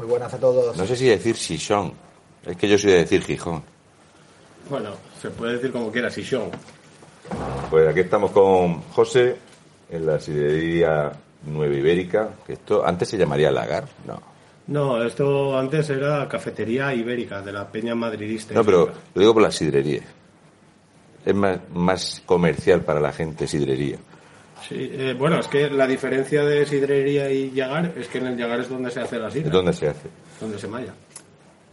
[0.00, 0.74] Muy buenas a todos.
[0.78, 1.92] No sé si decir Sison.
[2.46, 3.62] Es que yo soy de decir Gijón.
[4.70, 6.50] Bueno, se puede decir como quiera, Sison.
[7.68, 9.36] Pues aquí estamos con José
[9.90, 11.12] en la sidrería
[11.44, 14.22] Nueva Ibérica, que esto antes se llamaría Lagar, no.
[14.68, 18.54] No, esto antes era Cafetería Ibérica de la Peña Madridista.
[18.54, 20.02] No, pero lo digo por la sidrería.
[21.26, 23.98] Es más, más comercial para la gente sidrería.
[24.68, 28.36] Sí, eh, bueno, es que la diferencia de sidrería y Yagar es que en el
[28.36, 29.50] Yagar es donde se hace la sidra.
[29.50, 30.08] ¿Dónde se hace?
[30.40, 30.94] Donde se malla.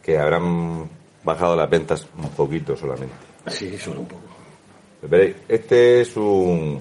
[0.02, 0.90] Que habrán
[1.24, 3.16] bajado las ventas un poquito solamente.
[3.48, 4.24] Sí, solo un poco.
[5.02, 6.80] Veréis, este es un,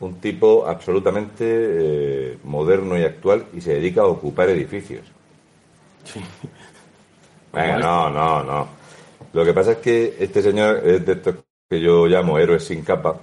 [0.00, 5.06] un tipo absolutamente eh, moderno y actual y se dedica a ocupar edificios.
[6.04, 6.20] Sí.
[7.52, 8.68] Venga, no, no, no.
[9.32, 11.36] Lo que pasa es que este señor es de estos
[11.68, 13.18] que yo llamo héroes sin capa,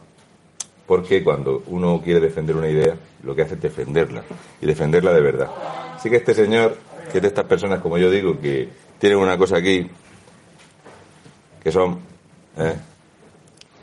[0.88, 4.24] porque cuando uno quiere defender una idea, lo que hace es defenderla,
[4.62, 5.48] y defenderla de verdad.
[5.96, 6.78] Así que este señor,
[7.12, 8.68] que es de estas personas, como yo digo, que
[9.00, 9.90] tienen una cosa aquí,
[11.64, 12.00] que son...
[12.58, 12.74] ¿eh?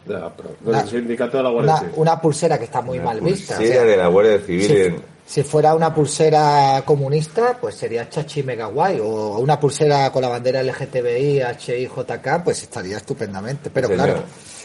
[0.06, 0.32] Pero
[0.64, 1.94] Una- del sindicato de la Guardia Una, Civil.
[1.96, 3.54] una pulsera que está muy mal vista.
[3.54, 5.02] o Pulsera sea, de la Guardia Civil en...
[5.30, 8.98] si fuera una pulsera comunista, pues sería chachi mega guay.
[9.00, 13.70] O una pulsera con la bandera LGTBI, HIJK, pues estaría estupendamente.
[13.70, 14.06] Pero Señor.
[14.06, 14.22] claro,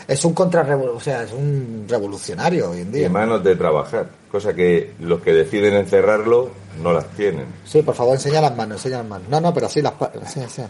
[0.08, 3.09] es un contra o sea, es un revolucionario hoy en y día.
[3.11, 6.49] manos de trabajar, cosa que los que deciden encerrarlo
[6.81, 7.45] no las tienen.
[7.63, 9.30] Sí, por favor, enseña las manos, enseña las manos.
[9.30, 10.63] No, no, pero sí, las pa- sí, sí.
[10.63, 10.66] ¿eh?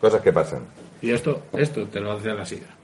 [0.00, 0.60] Cosas que pasan.
[1.02, 2.77] Y esto, esto te lo hace la sidra.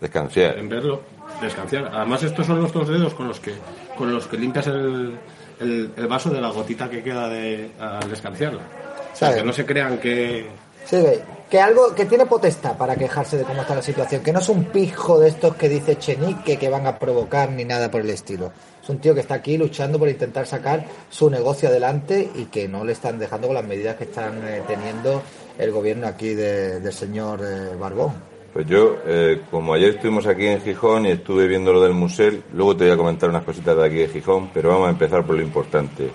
[0.00, 0.58] Descansar.
[0.58, 1.00] En verlo,
[1.42, 1.90] descansar.
[1.92, 3.52] Además, estos son los dos dedos con los que,
[3.96, 5.18] con los que limpias el,
[5.60, 8.60] el, el vaso de la gotita que queda de, al descansarlo.
[8.60, 9.40] O sea, ¿Sabe?
[9.40, 10.46] que no se crean que...
[10.86, 11.20] Sí, ve,
[11.50, 14.48] que algo que tiene potestad para quejarse de cómo está la situación, que no es
[14.48, 18.10] un pijo de estos que dice Chenique que van a provocar ni nada por el
[18.10, 18.52] estilo.
[18.82, 22.66] Es un tío que está aquí luchando por intentar sacar su negocio adelante y que
[22.68, 25.22] no le están dejando con las medidas que están eh, teniendo
[25.58, 28.29] el gobierno aquí de- del señor eh, Barbón.
[28.52, 32.32] Pues yo, eh, como ayer estuvimos aquí en Gijón y estuve viendo lo del museo,
[32.52, 35.24] luego te voy a comentar unas cositas de aquí de Gijón, pero vamos a empezar
[35.24, 36.10] por lo importante.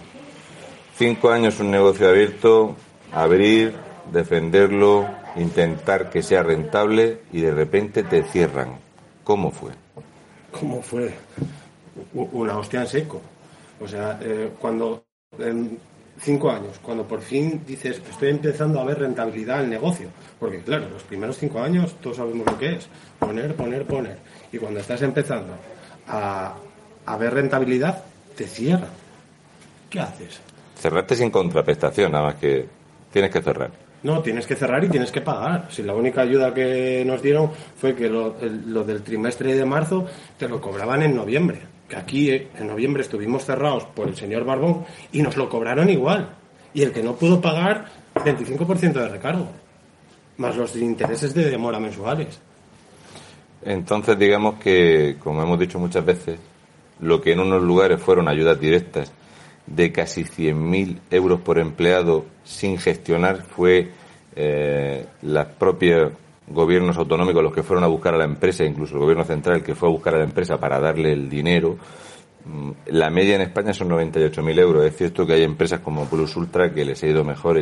[0.97, 2.75] Cinco años un negocio abierto,
[3.13, 3.73] abrir,
[4.11, 8.79] defenderlo, intentar que sea rentable y de repente te cierran.
[9.23, 9.71] ¿Cómo fue?
[10.51, 11.13] ¿Cómo fue?
[12.13, 13.21] Una hostia en seco.
[13.79, 15.03] O sea, eh, cuando
[16.19, 20.07] cinco años, cuando por fin dices, estoy empezando a ver rentabilidad al negocio.
[20.39, 22.87] Porque claro, los primeros cinco años todos sabemos lo que es.
[23.19, 24.17] Poner, poner, poner.
[24.51, 25.53] Y cuando estás empezando
[26.07, 26.55] a,
[27.05, 28.03] a ver rentabilidad,
[28.35, 28.89] te cierran.
[29.89, 30.39] ¿Qué haces?
[30.79, 32.65] Cerraste sin contraprestación, nada más que
[33.11, 33.71] tienes que cerrar.
[34.03, 35.67] No, tienes que cerrar y tienes que pagar.
[35.71, 39.65] Si la única ayuda que nos dieron fue que lo, el- lo del trimestre de
[39.65, 40.05] marzo
[40.37, 41.59] te lo cobraban en noviembre.
[41.90, 45.90] Que aquí eh, en noviembre estuvimos cerrados por el señor Barbón y nos lo cobraron
[45.90, 46.29] igual.
[46.73, 47.85] Y el que no pudo pagar,
[48.16, 49.47] 25% de recargo.
[50.38, 52.40] Más los intereses de demora mensuales.
[53.63, 56.40] Entonces, digamos que, como hemos dicho muchas veces,
[57.00, 59.12] lo que en unos lugares fueron ayudas directas
[59.66, 63.91] de casi 100.000 euros por empleado sin gestionar fue
[64.35, 66.12] eh, los propios
[66.47, 69.75] gobiernos autonómicos los que fueron a buscar a la empresa, incluso el gobierno central que
[69.75, 71.78] fue a buscar a la empresa para darle el dinero.
[72.45, 74.85] Mm, La media en España son 98.000 euros.
[74.85, 77.59] Es cierto que hay empresas como Plus Ultra que les ha ido mejor,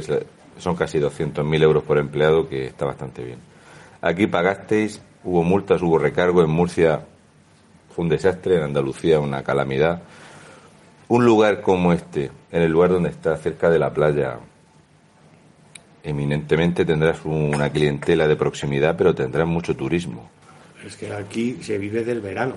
[0.57, 3.39] son casi 200.000 euros por empleado, que está bastante bien.
[4.01, 6.43] Aquí pagasteis, hubo multas, hubo recargo.
[6.43, 7.05] En Murcia
[7.89, 10.03] fue un desastre, en Andalucía una calamidad.
[11.07, 14.39] Un lugar como este, en el lugar donde está cerca de la playa,
[16.03, 20.29] eminentemente tendrás una clientela de proximidad, pero tendrás mucho turismo.
[20.85, 22.55] Es que aquí se vive del verano.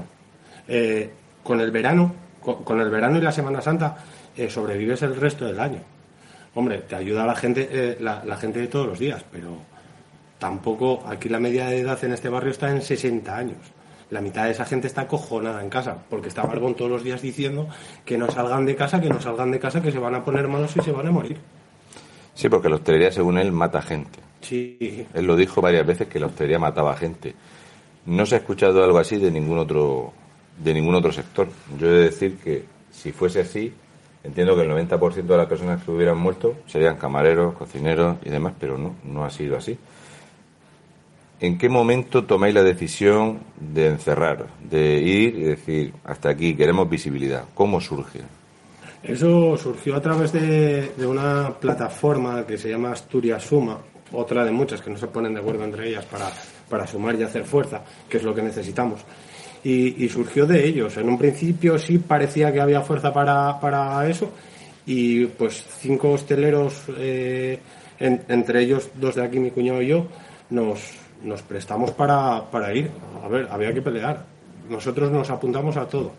[0.66, 1.10] Eh,
[1.44, 3.98] con el verano, con, el verano y la Semana Santa,
[4.36, 5.80] eh, sobrevives el resto del año.
[6.54, 9.58] Hombre, te ayuda la gente, eh, la, la gente de todos los días, pero
[10.38, 13.58] tampoco aquí la media de edad en este barrio está en 60 años.
[14.10, 17.22] La mitad de esa gente está acojonada en casa, porque está Barbón todos los días
[17.22, 17.68] diciendo
[18.04, 20.48] que no salgan de casa, que no salgan de casa, que se van a poner
[20.48, 21.38] malos y se van a morir.
[22.36, 24.20] Sí, porque la hostelería, según él, mata gente.
[24.42, 27.34] Sí, Él lo dijo varias veces que la hostelería mataba gente.
[28.04, 30.12] No se ha escuchado algo así de ningún otro
[30.62, 31.48] de ningún otro sector.
[31.78, 33.72] Yo he de decir que si fuese así,
[34.22, 38.54] entiendo que el 90% de las personas que hubieran muerto serían camareros, cocineros y demás,
[38.58, 39.78] pero no, no ha sido así.
[41.40, 46.88] ¿En qué momento tomáis la decisión de encerrar, de ir y decir, hasta aquí, queremos
[46.88, 47.44] visibilidad?
[47.54, 48.20] ¿Cómo surge?
[49.06, 53.78] Eso surgió a través de, una plataforma que se llama Asturias Suma,
[54.12, 56.28] otra de muchas que no se ponen de acuerdo entre ellas para,
[56.68, 59.00] para sumar y hacer fuerza, que es lo que necesitamos.
[59.62, 60.96] Y, surgió de ellos.
[60.96, 64.30] En un principio sí parecía que había fuerza para, para eso
[64.86, 67.58] y pues cinco hosteleros, eh,
[67.98, 70.06] en- entre ellos dos de aquí, mi cuñado y yo,
[70.50, 70.80] nos,
[71.24, 72.90] nos prestamos para, para ir.
[73.24, 74.24] A ver, había que pelear.
[74.68, 76.12] Nosotros nos apuntamos a todo.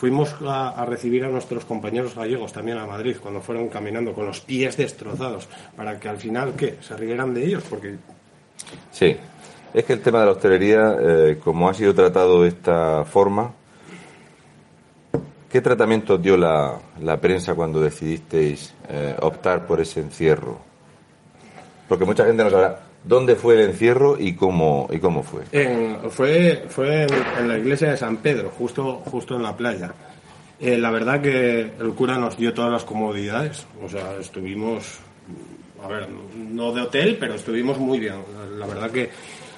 [0.00, 4.40] Fuimos a, recibir a nuestros compañeros gallegos también a Madrid cuando fueron caminando con los
[4.40, 6.78] pies destrozados para que al final, ¿qué?
[6.80, 7.96] Se rieran de ellos porque
[8.90, 9.14] Sí,
[9.74, 13.52] es que el tema de la hostelería, eh, como ha sido tratado de esta forma,
[15.50, 20.60] ¿qué tratamiento dio la, la prensa cuando decidisteis eh, optar por ese encierro?
[21.86, 25.42] Porque mucha gente no sabrá dónde fue el encierro y cómo, y cómo fue.
[25.52, 27.06] En- fue fue
[27.38, 29.92] en, la iglesia de San Pedro, justo, justo en la playa.
[30.60, 33.66] Eh, la verdad que el cura nos dio todas las comodidades.
[33.82, 34.98] O sea, estuvimos,
[35.82, 38.16] a ver, no de hotel, pero estuvimos muy bien.
[38.58, 39.08] La verdad que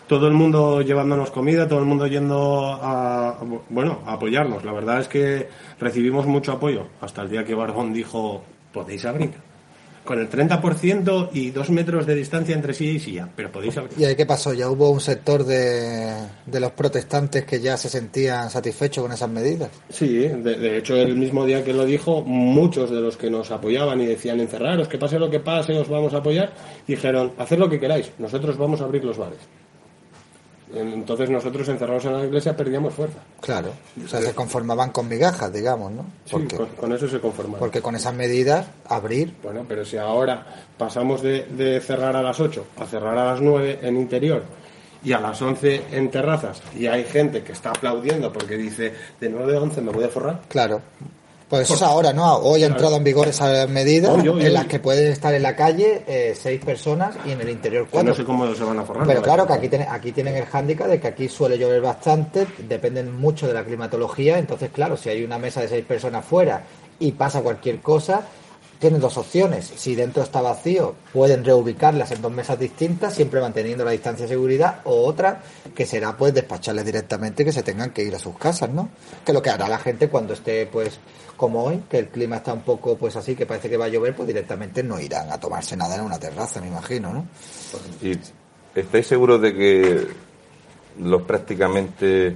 [0.06, 3.36] todo el mundo llevándonos comida, todo el mundo yendo a,
[3.70, 4.64] bueno, apoyarnos.
[4.64, 5.48] La verdad es que
[5.80, 8.42] recibimos mucho apoyo hasta el día que Barbón dijo,
[8.72, 9.30] podéis abrir.
[10.04, 13.99] Con el 30% y dos metros de distancia entre sí y silla, pero podéis abrir.
[13.99, 14.52] ¿Y ahí qué pasó?
[14.52, 16.12] ¿Ya hubo un sector de,
[16.44, 19.70] de los protestantes que ya se sentían satisfechos con esas medidas?
[19.90, 23.50] Sí, de, de hecho el mismo día que lo dijo, muchos de los que nos
[23.50, 26.52] apoyaban y decían encerraros, que pase lo que pase, os vamos a apoyar,
[26.87, 29.38] dijeron, haced lo que queráis, nosotros vamos a abrir los bares.
[30.74, 33.19] Entonces nosotros encerrados en la iglesia perdíamos fuerza.
[33.40, 33.72] Claro.
[34.04, 36.02] O sea, se conformaban con migajas, digamos, ¿no?
[36.24, 37.58] Sí, Porque, con, con eso se conformaron.
[37.60, 40.46] porque con esas medidas, abrir, Bueno, pero si ahora
[40.78, 44.42] pasamos de, de cerrar a las 8 a cerrar a las 9 en interior
[45.04, 49.28] y a las 11 en terrazas y hay gente que está aplaudiendo porque dice de
[49.28, 50.80] 9 a 11 me voy a forrar, claro.
[51.52, 52.37] Pues eso es ahora, ¿no?
[52.37, 56.02] Hoy ha entrado en vigor Hoy, hoy, en las que pueden estar en la calle
[56.06, 58.08] eh, seis personas y en el interior cuatro.
[58.08, 59.06] no sé cómo se van a forrar.
[59.06, 59.22] Pero ¿no?
[59.22, 63.46] claro que aquí, aquí tienen el hándicap de que aquí suele llover bastante, dependen mucho
[63.46, 66.62] de la climatología, entonces claro, si hay una mesa de seis personas fuera
[66.99, 68.22] y pasa cualquier cosa,
[68.82, 69.73] tienen dos opciones.
[69.76, 74.31] Si dentro está vacío, pueden reubicarlas en dos mesas distintas, siempre manteniendo la distancia de
[74.31, 75.40] seguridad, o otra,
[75.73, 78.88] que será pues despacharles directamente que se tengan que ir a sus casas, ¿no?
[79.25, 80.99] Que lo que hará la gente cuando esté pues
[81.37, 83.88] como hoy, que el clima está un poco pues así, que parece que va a
[83.88, 87.25] llover, pues directamente no irán a tomarse nada en una terraza, me imagino, ¿no?
[88.02, 88.19] ¿Y
[88.75, 90.08] estáis seguros de que
[90.99, 92.35] los prácticamente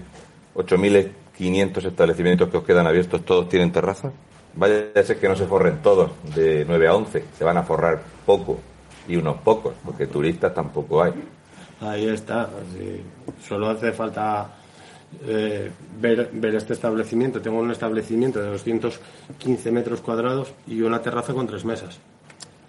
[0.55, 4.13] 8.500 establecimientos que os quedan abiertos todos tienen terraza?
[4.57, 7.63] Vaya a ser que no se forren todos de 9 a 11, se van a
[7.63, 8.59] forrar poco
[9.07, 11.13] y unos pocos, porque turistas tampoco hay.
[11.81, 12.49] Ahí está.
[12.77, 13.03] sí.
[13.47, 14.51] Solo hace falta
[15.27, 15.71] eh,
[16.01, 17.41] ver, ver este establecimiento.
[17.43, 21.99] Tengo un establecimiento de 215 metros cuadrados y una terraza con tres mesas.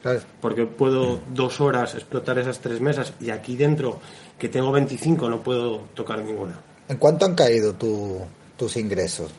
[0.03, 0.25] ¿Sabes?
[0.41, 3.99] Porque puedo dos horas explotar esas tres mesas y aquí dentro,
[4.37, 6.59] que tengo 25, no puedo tocar ninguna.
[6.89, 8.21] ¿En cuánto han caído tu-
[8.57, 9.31] tus ingresos,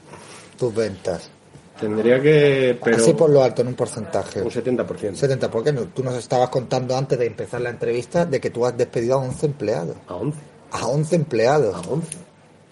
[0.59, 1.31] tus ventas?
[1.81, 2.79] Tendría que...
[2.83, 4.43] Pero Así por lo alto, en un porcentaje.
[4.43, 5.15] un 70%.
[5.15, 5.83] 70, ¿por qué no?
[5.87, 9.19] Tú nos estabas contando antes de empezar la entrevista de que tú has despedido a
[9.19, 9.97] 11 empleados.
[10.09, 10.39] A 11.
[10.73, 11.75] A 11 empleados.
[11.75, 12.09] A 11.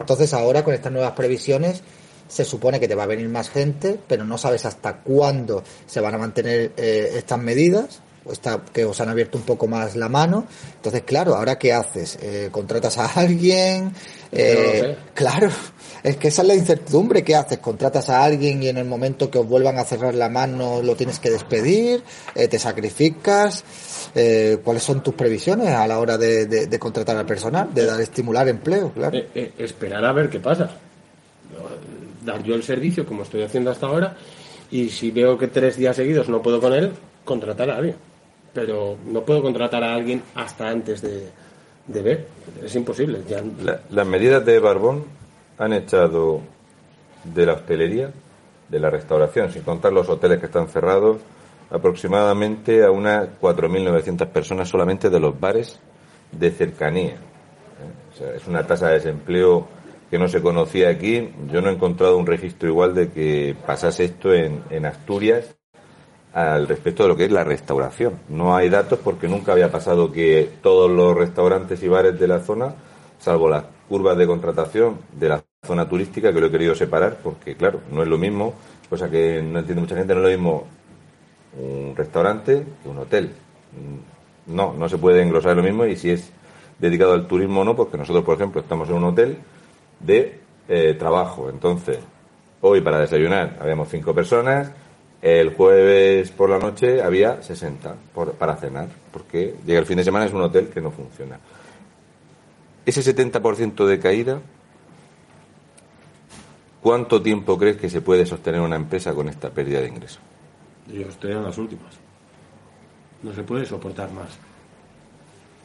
[0.00, 1.82] Entonces ahora con estas nuevas previsiones
[2.28, 6.00] se supone que te va a venir más gente, pero no sabes hasta cuándo se
[6.00, 9.94] van a mantener eh, estas medidas, o esta- que os han abierto un poco más
[9.94, 10.44] la mano.
[10.74, 12.18] Entonces, claro, ¿ahora qué haces?
[12.20, 13.92] Eh, ¿Contratas a alguien?
[14.32, 14.96] Eh.
[15.14, 15.48] Claro,
[16.02, 17.22] es que esa es la incertidumbre.
[17.22, 17.58] ¿Qué haces?
[17.58, 20.94] ¿Contratas a alguien y en el momento que os vuelvan a cerrar la mano lo
[20.96, 22.02] tienes que despedir?
[22.34, 23.64] Eh, ¿Te sacrificas?
[24.14, 27.84] Eh, ¿Cuáles son tus previsiones a la hora de, de- de contratar al personal, de
[27.86, 28.92] dar estimular empleo?
[28.92, 29.18] Claro.
[29.58, 30.70] Esperar a ver qué pasa.
[32.24, 34.16] Dar yo el servicio como estoy haciendo hasta ahora
[34.70, 36.92] y si veo que tres días seguidos no puedo con él,
[37.24, 37.96] contratar a alguien.
[38.52, 41.28] Pero no puedo contratar a alguien hasta antes de,
[41.86, 42.26] de ver.
[42.62, 43.20] Es imposible.
[43.90, 45.04] Las medidas de Barbón
[45.58, 46.40] han echado
[47.24, 48.10] de la hostelería,
[48.68, 51.18] de la restauración, sin contar los hoteles que están cerrados,
[51.70, 55.80] aproximadamente a unas 4.900 personas solamente de los bares
[56.32, 57.14] de cercanía.
[57.14, 58.12] ¿eh?
[58.12, 59.66] O sea, es una tasa de desempleo
[60.10, 61.32] que no se conocía aquí.
[61.50, 65.56] Yo no he encontrado un registro igual de que pasase esto en Asturias
[66.36, 68.20] al respecto de lo que es la restauración.
[68.28, 72.40] No hay datos porque nunca había pasado que todos los restaurantes y bares de la
[72.40, 72.74] zona,
[73.18, 77.56] salvo las curvas de contratación de la zona turística, que lo he querido separar porque,
[77.56, 78.52] claro, no es lo mismo,
[78.90, 80.66] cosa que no entiende mucha gente, no es lo mismo
[81.58, 83.32] un restaurante que un hotel.
[84.46, 86.30] No, no se puede engrosar lo mismo y si es
[86.78, 89.38] dedicado al turismo o no, porque nosotros, por ejemplo, estamos en un hotel
[90.00, 90.38] de
[90.68, 91.48] eh, trabajo.
[91.48, 91.98] Entonces,
[92.60, 94.70] hoy para desayunar habíamos cinco personas,
[95.22, 100.04] el jueves por la noche había 60 por- para cenar, porque llega el fin de
[100.04, 101.38] semana es un hotel que no funciona.
[102.84, 104.40] Ese 70% de caída,
[106.82, 110.20] ¿cuánto tiempo crees que se puede sostener una empresa con esta pérdida de ingresos?
[110.92, 111.94] Yo estoy en las últimas.
[113.22, 114.28] No se puede soportar más.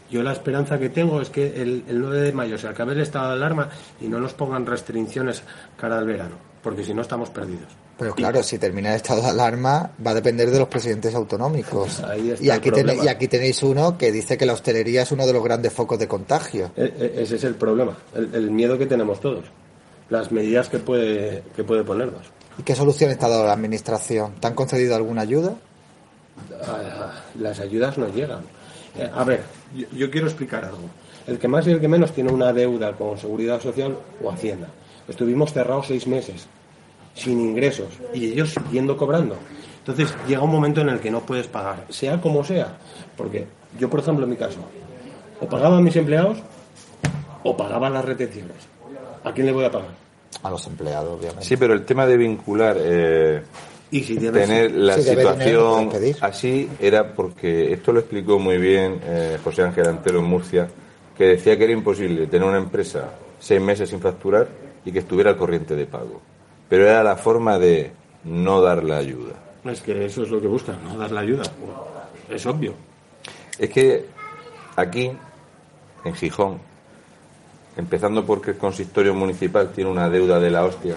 [0.09, 3.29] Yo la esperanza que tengo es que el, 9 de mayo se acabe el estado
[3.29, 3.69] de alarma
[4.01, 5.43] y no nos pongan restricciones
[5.77, 7.69] cara al verano, porque si no estamos perdidos.
[8.01, 12.01] Pero claro, si termina el estado de alarma va a depender de los presidentes autonómicos.
[12.41, 12.71] y, aquí
[13.03, 15.99] y aquí tenéis uno que dice que la hostelería es uno de los grandes focos
[15.99, 16.71] de contagio.
[16.75, 19.45] E, e, ese es el problema, el, miedo que tenemos todos,
[20.09, 22.23] las medidas que puede, que puede ponernos.
[22.57, 24.33] ¿Y qué solución está dando la Administración?
[24.39, 25.53] ¿Te han concedido alguna ayuda?
[26.65, 28.41] Ah, las ayudas no llegan.
[28.97, 29.43] Eh, a ver,
[29.93, 30.89] yo, quiero explicar algo.
[31.27, 34.69] El que más y el que menos tiene una deuda con Seguridad Social o Hacienda.
[35.07, 36.47] Estuvimos cerrados seis meses,
[37.13, 39.35] sin ingresos, y ellos siguiendo cobrando.
[39.79, 42.77] Entonces llega un momento en el que no puedes pagar, sea como sea.
[43.17, 43.47] Porque
[43.79, 44.59] yo, por ejemplo, en mi caso,
[45.39, 46.37] o pagaba a mis empleados
[47.43, 48.57] o pagaba las retenciones.
[49.23, 49.89] ¿A quién le voy a pagar?
[50.43, 51.45] A los empleados, obviamente.
[51.45, 53.43] Sí, pero el tema de vincular eh,
[53.91, 55.89] y si tener la situación
[56.21, 60.67] así era porque esto lo explicó muy bien eh, José Ángel Antero en Murcia,
[61.17, 64.47] que decía que era imposible tener una empresa seis meses sin facturar
[64.85, 66.21] y que estuviera al corriente de pago.
[66.71, 67.91] Pero era la forma de
[68.23, 69.33] no dar la ayuda.
[69.65, 71.43] Es que eso es lo que buscan, no dar la ayuda.
[72.29, 72.73] Es obvio.
[73.59, 74.05] Es que
[74.77, 75.11] aquí,
[76.05, 76.59] en Gijón,
[77.75, 80.95] empezando porque el consistorio municipal tiene una deuda de la hostia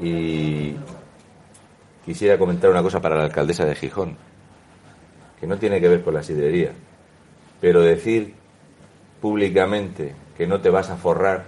[0.00, 0.74] y
[2.04, 4.16] quisiera comentar una cosa para la alcaldesa de Gijón,
[5.38, 6.72] que no tiene que ver con la sidrería,
[7.60, 8.34] pero decir
[9.20, 11.46] públicamente que no te vas a forrar,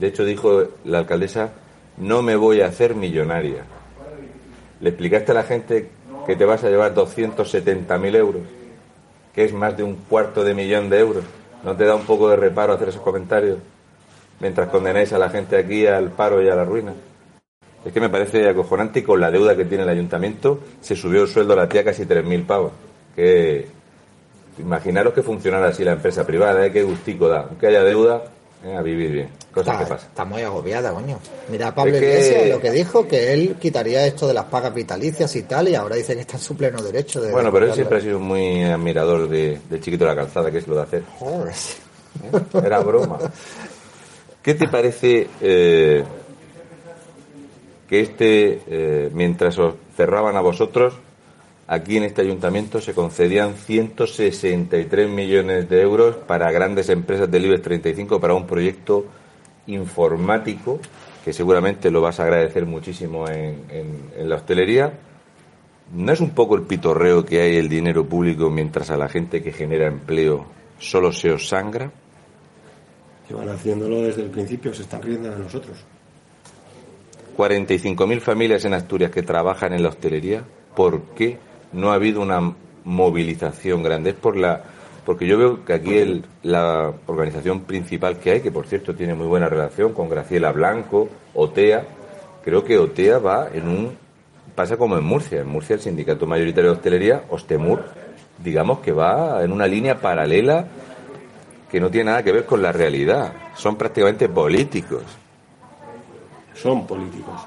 [0.00, 1.52] de hecho dijo la alcaldesa,
[2.00, 3.64] no me voy a hacer millonaria.
[4.80, 5.90] Le explicaste a la gente
[6.26, 8.42] que te vas a llevar 270.000 euros,
[9.34, 11.24] que es más de un cuarto de millón de euros.
[11.64, 13.58] ¿No te da un poco de reparo hacer esos comentarios
[14.40, 16.94] mientras condenáis a la gente aquí al paro y a la ruina?
[17.84, 21.22] Es que me parece acojonante y con la deuda que tiene el ayuntamiento se subió
[21.22, 22.72] el sueldo a la tía casi 3.000 pavos.
[23.16, 23.66] Que
[24.58, 26.72] imaginaros que funcionara así la empresa privada, ¿eh?
[26.72, 27.46] qué gustico da.
[27.48, 28.24] Aunque haya deuda,
[28.64, 29.28] eh, a vivir bien.
[29.52, 30.08] Cosas está, que pasan.
[30.08, 31.18] Está muy agobiada, coño.
[31.48, 35.42] Mira, Pablo Iglesias lo que dijo, que él quitaría esto de las pagas vitalicias y
[35.42, 37.30] tal, y ahora dice que está en su pleno derecho de...
[37.30, 40.66] Bueno, pero él siempre ha sido muy admirador de, Chiquito de la Calzada, que es
[40.66, 41.02] lo de hacer.
[41.18, 41.52] Joder.
[41.52, 42.64] ¿Eh?
[42.64, 43.18] Era broma.
[44.42, 46.04] ¿Qué te parece eh,
[47.88, 50.94] que este, eh, mientras os cerraban a vosotros,
[51.68, 57.62] aquí en este ayuntamiento se concedían 163 millones de euros para grandes empresas del IBEX
[57.62, 59.04] 35 para un proyecto
[59.66, 60.80] informático
[61.22, 63.64] que seguramente lo vas a agradecer muchísimo en,
[64.16, 64.98] en la hostelería.
[65.92, 69.42] ¿No es un poco el pitorreo que hay el dinero público mientras a la gente
[69.42, 70.46] que genera empleo
[70.78, 71.90] solo se os sangra?
[73.28, 75.76] Llevan haciéndolo desde el principio, se están riendo de nosotros.
[77.36, 80.42] 45.000 familias en Asturias que trabajan en la hostelería,
[80.74, 81.38] ¿por qué
[81.72, 84.10] no ha habido una movilización grande?
[84.10, 84.62] Es por la
[85.04, 89.14] porque yo veo que aquí el, la organización principal que hay, que por cierto tiene
[89.14, 91.82] muy buena relación con Graciela Blanco, OTEA,
[92.44, 93.96] creo que OTEA va en un
[94.54, 97.84] pasa como en Murcia, en Murcia el sindicato mayoritario de hostelería, Ostemur,
[98.36, 100.66] digamos que va en una línea paralela
[101.70, 105.04] que no tiene nada que ver con la realidad, son prácticamente políticos
[106.60, 107.40] son políticos.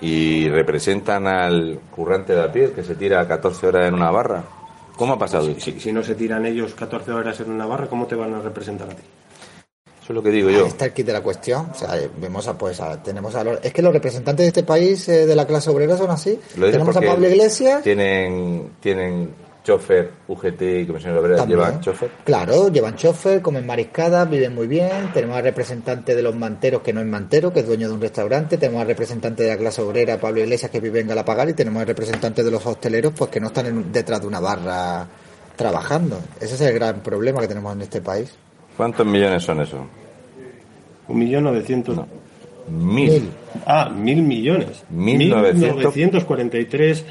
[0.00, 4.44] Y representan al currante de la piel que se tira 14 horas en una barra.
[4.96, 5.54] ¿Cómo ha pasado?
[5.58, 8.40] Si, si, no se tiran ellos 14 horas en una barra, ¿cómo te van a
[8.40, 9.02] representar a ti?
[10.06, 10.66] Eso es lo que digo yo.
[10.66, 11.68] está el kit de la cuestión.
[11.70, 15.08] O sea, eh, vemos a, pues, tenemos a Es que los representantes de este país,
[15.08, 16.38] eh, de la clase obrera, son así.
[16.54, 17.82] tenemos a Pablo Iglesias.
[17.82, 19.30] Tienen, tienen
[19.66, 22.08] chofer, UGT y Comisión Obrera llevan chofer.
[22.24, 25.10] Claro, llevan chofer, comen mariscadas, viven muy bien.
[25.12, 28.00] Tenemos al representante de los manteros, que no es mantero, que es dueño de un
[28.00, 28.58] restaurante.
[28.58, 31.48] Tenemos al representante de la clase obrera, Pablo Iglesias, que vive en Galapagar.
[31.48, 35.08] Y tenemos al representante de los hosteleros, pues que no están detrás de una barra
[35.56, 36.20] trabajando.
[36.40, 38.32] Ese es el gran problema que tenemos en este país.
[38.76, 39.80] ¿Cuántos millones son esos?
[41.08, 41.98] Un millón novecientos.
[42.68, 43.30] Mil.
[43.66, 44.84] Ah, mil millones.
[44.90, 47.04] Mil novecientos cuarenta y tres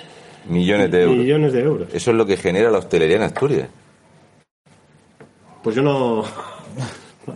[0.47, 1.17] Millones de euros.
[1.17, 1.87] Millones de euros.
[1.93, 3.67] Eso es lo que genera la hostelería en Asturias.
[5.63, 6.23] Pues yo no.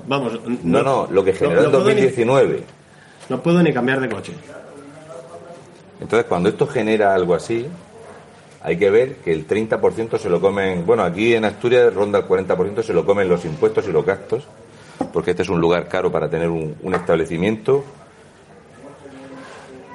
[0.07, 0.39] Vamos.
[0.63, 2.63] No, no, lo que generó en 2019.
[3.29, 4.33] no puedo ni cambiar de coche.
[5.99, 7.67] Entonces, cuando esto genera algo así,
[8.61, 10.85] hay que ver que el 30% se lo comen.
[10.85, 14.47] Bueno, aquí en Asturias ronda el 40%, se lo comen los impuestos y los gastos,
[15.11, 17.83] porque este es un lugar caro para tener un, un establecimiento.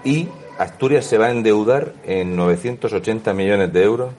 [0.04, 4.12] Y Asturias se va a endeudar en 980 millones de euros.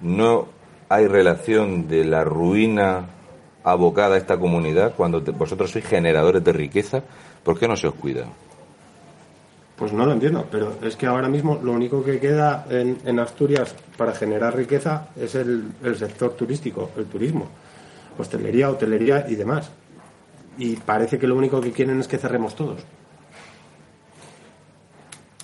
[0.00, 0.48] No
[0.88, 3.06] hay relación de la ruina
[3.62, 7.02] abocada a esta comunidad cuando vosotros sois generadores de riqueza.
[7.44, 8.26] ¿Por qué no se os cuida?
[9.76, 13.76] Pues no lo entiendo, pero es que ahora mismo lo único que queda en, Asturias
[13.96, 17.46] para generar riqueza es el sector turístico, el turismo,
[18.18, 19.70] hostelería, hotelería y demás.
[20.56, 22.82] Y parece que lo único que quieren es que cerremos todos.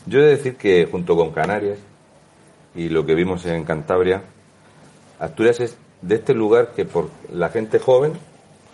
[0.07, 1.79] Yo he de decir que junto con Canarias
[2.75, 4.23] y lo que vimos en Cantabria,
[5.19, 8.13] Asturias es de este lugar que por la gente joven,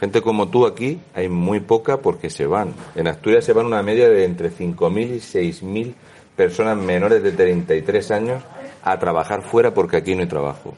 [0.00, 2.74] gente como tú aquí, hay muy poca porque se van.
[2.96, 5.94] En Asturias se van una media de entre 5.000 y 6.000
[6.34, 8.42] personas menores de 33 años
[8.82, 10.74] a trabajar fuera porque aquí no hay trabajo.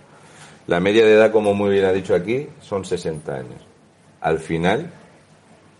[0.67, 3.61] La media de edad, como muy bien ha dicho aquí, son 60 años.
[4.21, 4.91] Al final,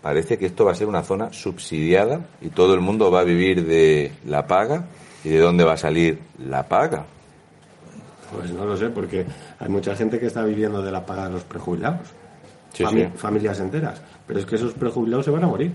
[0.03, 3.23] parece que esto va a ser una zona subsidiada y todo el mundo va a
[3.23, 4.85] vivir de la paga.
[5.23, 7.05] ¿Y de dónde va a salir la paga?
[8.35, 9.25] Pues no lo sé, porque
[9.57, 12.09] hay mucha gente que está viviendo de la paga de los prejubilados.
[12.73, 13.07] Sí, sí.
[13.15, 14.01] Familias enteras.
[14.27, 15.73] Pero es que esos prejubilados se van a morir.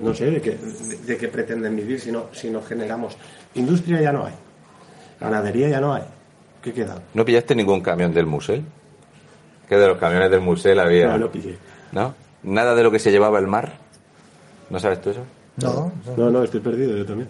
[0.00, 3.16] No sé de qué, de, de qué pretenden vivir si no, si no generamos.
[3.54, 4.34] Industria ya no hay.
[5.20, 6.04] Ganadería ya no hay.
[6.62, 7.02] ¿Qué queda?
[7.12, 8.64] ¿No pillaste ningún camión del Musel?
[9.68, 11.08] Que de los camiones del Musel había...
[11.08, 11.58] No, no pillé.
[11.92, 12.14] ¿No?
[12.46, 13.74] Nada de lo que se llevaba el mar.
[14.70, 15.20] ¿No sabes tú eso?
[15.58, 17.28] No, No, no, estoy perdido yo también.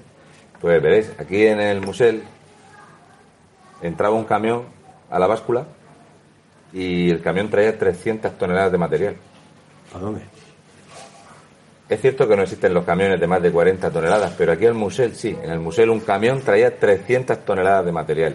[0.60, 2.22] Pues veréis, aquí en el Musel
[3.82, 4.62] entraba un camión
[5.10, 5.66] a la báscula
[6.72, 9.16] y el camión traía 300 toneladas de material.
[9.94, 10.20] ¿A dónde?
[11.88, 14.70] Es cierto que no existen los camiones de más de 40 toneladas, pero aquí en
[14.70, 15.36] el Musel sí.
[15.42, 18.34] En el Musel un camión traía 300 toneladas de material.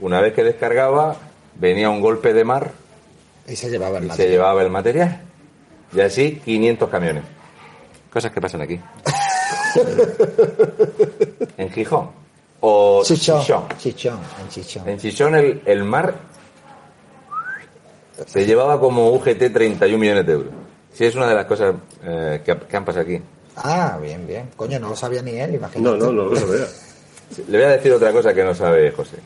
[0.00, 1.16] Una vez que descargaba,
[1.54, 2.72] venía un golpe de mar
[3.46, 4.30] y se llevaba el y se material.
[4.32, 5.20] llevaba el material.
[5.94, 7.24] Y así 500 camiones.
[8.12, 8.80] Cosas que pasan aquí.
[11.58, 12.10] en Gijón.
[12.60, 13.64] O Chichón, Chichón.
[13.78, 14.88] chichón, en chichón.
[14.88, 16.14] En Chichón el, el mar
[18.26, 20.52] se llevaba como UGT 31 millones de euros.
[20.92, 21.74] Sí, es una de las cosas
[22.04, 23.20] eh, que, que han pasado aquí.
[23.56, 24.48] Ah, bien, bien.
[24.56, 25.80] Coño, no lo sabía ni él, imagínate.
[25.80, 26.66] No, no, no lo sabía.
[27.48, 29.16] Le voy a decir otra cosa que no sabe José.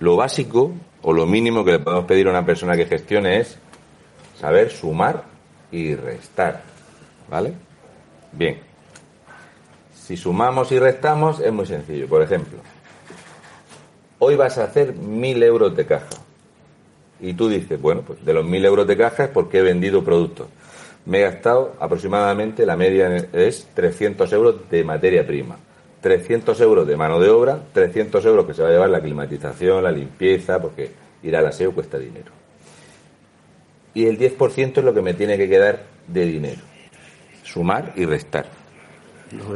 [0.00, 3.58] Lo básico o lo mínimo que le podemos pedir a una persona que gestione es
[4.40, 5.24] saber sumar
[5.70, 6.62] y restar.
[7.28, 7.52] ¿Vale?
[8.32, 8.58] Bien.
[9.94, 12.08] Si sumamos y restamos es muy sencillo.
[12.08, 12.58] Por ejemplo,
[14.18, 16.08] hoy vas a hacer mil euros de caja.
[17.20, 20.02] Y tú dices, bueno, pues de los mil euros de caja es porque he vendido
[20.02, 20.48] productos.
[21.04, 25.58] Me he gastado aproximadamente, la media es 300 euros de materia prima.
[26.00, 29.84] 300 euros de mano de obra, 300 euros que se va a llevar la climatización,
[29.84, 30.90] la limpieza, porque
[31.22, 32.39] ir al aseo cuesta dinero.
[33.94, 36.60] Y el 10% es lo que me tiene que quedar de dinero.
[37.42, 38.46] Sumar y restar.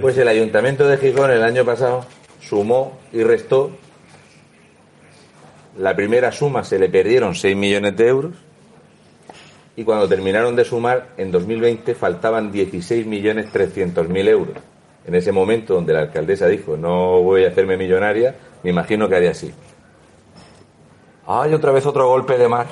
[0.01, 2.05] Pues el Ayuntamiento de Gijón el año pasado
[2.40, 3.70] sumó y restó.
[5.79, 8.35] La primera suma se le perdieron 6 millones de euros
[9.77, 14.57] y cuando terminaron de sumar en 2020 faltaban 16 millones 300 mil euros.
[15.07, 19.16] En ese momento donde la alcaldesa dijo no voy a hacerme millonaria, me imagino que
[19.16, 19.53] haría así.
[21.27, 22.66] ¡Ay, otra vez otro golpe de mar!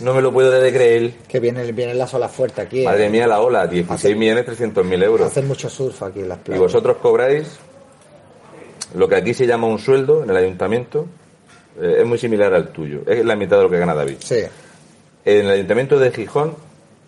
[0.00, 1.12] No me lo puedo de creer.
[1.28, 2.84] Que viene, viene la sola fuerte aquí.
[2.84, 3.10] Madre eh.
[3.10, 5.26] mía, la ola, 16 millones 300 mil euros.
[5.26, 6.60] Hacen mucho surf aquí en las Y playas.
[6.62, 7.58] vosotros cobráis
[8.94, 11.06] lo que aquí se llama un sueldo en el ayuntamiento,
[11.80, 14.16] eh, es muy similar al tuyo, es la mitad de lo que gana David.
[14.20, 14.40] Sí.
[15.24, 16.54] En el ayuntamiento de Gijón,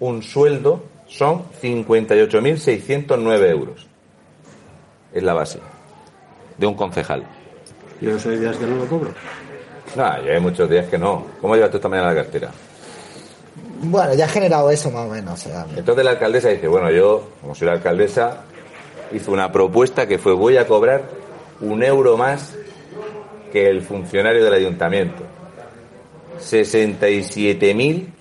[0.01, 3.87] un sueldo son 58.609 euros.
[5.13, 5.59] Es la base
[6.57, 7.25] de un concejal.
[8.01, 9.13] Yo soy días que no lo cobro.
[9.97, 11.27] No, yo hay muchos días que no.
[11.41, 12.51] ¿Cómo llevas tú esta mañana la cartera?
[13.83, 15.35] Bueno, ya ha generado eso más o menos.
[15.35, 18.43] o sea, Entonces la alcaldesa dice, bueno, yo, como soy la alcaldesa,
[19.13, 21.03] hizo una propuesta que fue voy a cobrar
[21.61, 22.55] un euro más
[23.53, 25.23] que el funcionario del ayuntamiento.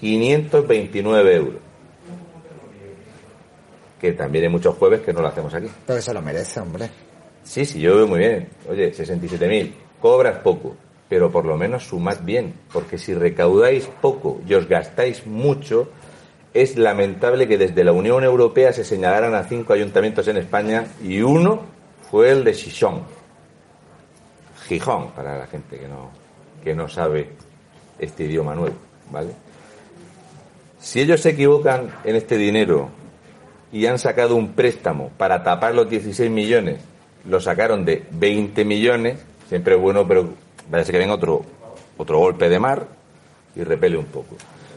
[0.01, 1.62] 67.529 euros.
[3.99, 5.67] Que también hay muchos jueves que no lo hacemos aquí.
[5.86, 6.89] pero se lo merece, hombre.
[7.43, 8.49] Sí, sí, yo veo muy bien.
[8.69, 10.75] Oye, 67.000, cobras poco,
[11.12, 15.89] pero por lo menos sumad bien, porque si recaudáis poco y os gastáis mucho,
[16.54, 21.19] es lamentable que desde la Unión Europea se señalaran a cinco ayuntamientos en España y
[21.19, 21.63] uno
[22.10, 23.02] fue el de Gijón.
[24.69, 26.12] Gijón, para la gente que no,
[26.63, 27.28] que no sabe
[28.00, 28.78] este idioma nuevo,
[29.12, 29.32] ¿vale?
[30.80, 32.88] Si ellos se equivocan en este dinero
[33.74, 36.80] y han sacado un préstamo para tapar los 16 millones,
[37.26, 39.19] lo sacaron de 20 millones,
[39.50, 40.40] siempre es bueno, pero
[40.71, 41.43] parece que venga otro,
[41.97, 42.88] otro golpe de mar
[43.55, 44.36] y repele un poco.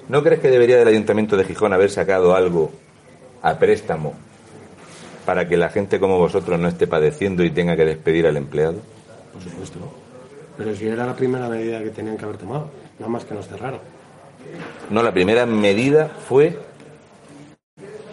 [0.09, 2.71] ¿No crees que debería del Ayuntamiento de Gijón haber sacado algo
[3.41, 4.15] a préstamo
[5.25, 8.81] para que la gente como vosotros no esté padeciendo y tenga que despedir al empleado?
[9.33, 9.79] Por supuesto.
[10.59, 13.49] Pero si era la primera medida que tenían que haber tomado, nada más que nos
[13.49, 13.81] cerraron.
[14.91, 16.59] No, la primera medida fue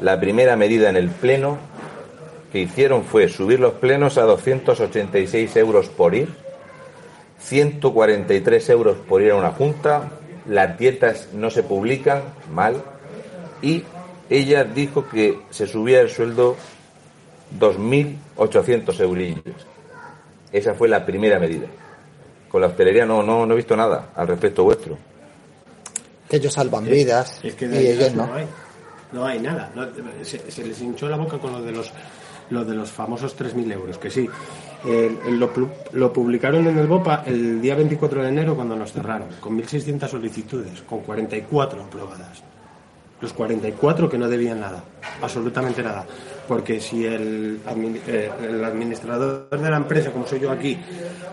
[0.02, 1.58] la primera medida en el Pleno
[2.52, 6.30] que hicieron fue subir los plenos a 286 euros por ir,
[7.42, 10.10] 143 euros por ir a una junta,
[10.48, 12.82] las dietas no se publican, mal,
[13.62, 13.84] y
[14.30, 16.56] ella dijo que se subía el sueldo
[17.60, 19.44] 2.800 eurillos.
[20.52, 21.68] Esa fue la primera medida.
[22.50, 24.98] Con la hostelería no, no, no he visto nada al respecto vuestro.
[26.30, 28.28] Que ellos salvan vidas Es que y ellos no.
[28.28, 28.34] no.
[28.36, 28.46] hay.
[29.12, 29.72] No hay nada.
[29.76, 29.88] No-
[30.24, 31.92] se, se les hinchó la boca con lo de los,
[32.50, 34.28] lo de los famosos 3.000 euros, que sí.
[34.84, 39.28] Lo, pu- lo publicaron en el BOPA el día 24 de enero cuando nos cerraron,
[39.40, 42.42] con 1.600 solicitudes, con 44 aprobadas.
[43.22, 44.84] Los 44 que no debían nada,
[45.22, 46.04] absolutamente nada.
[46.48, 50.76] Porque si eh, el administrador de la empresa, como soy yo aquí,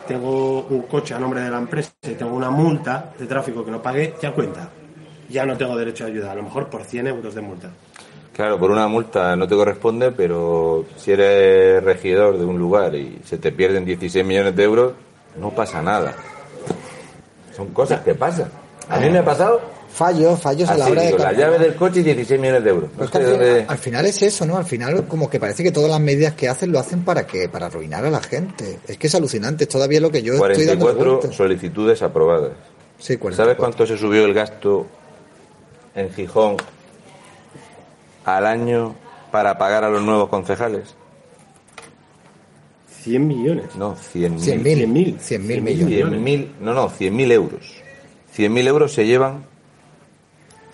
[0.06, 3.70] tengo un coche a nombre de la empresa y tengo una multa de tráfico que
[3.70, 4.68] no pagué, ya cuenta.
[5.30, 7.70] Ya no tengo derecho a ayuda, a lo mejor por 100 euros de multa.
[8.38, 13.18] Claro, por una multa no te corresponde, pero si eres regidor de un lugar y
[13.24, 14.92] se te pierden 16 millones de euros,
[15.40, 16.14] no pasa nada.
[17.56, 18.48] Son cosas que pasan.
[18.88, 19.60] A mí me ha pasado
[19.92, 21.06] Fallos, fallos a la hora de...
[21.08, 22.90] digo, la llave del coche y 16 millones de euros.
[22.92, 24.56] No Pues sé al, dónde- final, al final es eso, ¿no?
[24.56, 27.48] Al final como que parece que todas las medidas que hacen lo hacen para que
[27.48, 28.78] para arruinar a la gente.
[28.86, 32.52] Es que es alucinante, es todavía lo que yo estoy dando 44 solicitudes aprobadas.
[33.00, 33.34] Sí, 44.
[33.34, 34.86] ¿Sabes cuánto se subió el gasto
[35.96, 36.56] en Gijón
[38.36, 38.94] al año
[39.32, 40.94] para pagar a los nuevos concejales?
[43.02, 43.74] 100 millones.
[43.76, 44.38] No, 100.000.
[44.38, 45.18] 100.000 100.000.
[45.18, 46.20] 100.000 millones.
[46.20, 47.74] 100.000, no, no, 100.000 euros.
[48.36, 49.44] 100.000 euros se llevan